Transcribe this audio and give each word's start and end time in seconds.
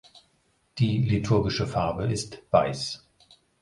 Die 0.79 1.03
liturgische 1.05 1.67
Farbe 1.67 2.11
ist 2.11 2.41
Weiß. 2.49 3.05